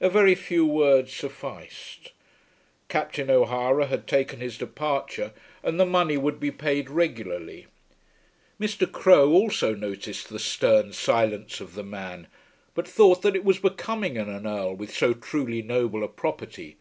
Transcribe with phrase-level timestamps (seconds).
[0.00, 2.12] A very few words sufficed.
[2.88, 5.32] Captain O'Hara had taken his departure,
[5.64, 7.66] and the money would be paid regularly.
[8.60, 8.88] Mr.
[8.88, 12.28] Crowe also noticed the stern silence of the man,
[12.76, 16.76] but thought that it was becoming in an Earl with so truly noble a property.